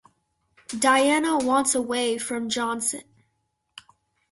[0.79, 3.03] Diana wants away from Johnson.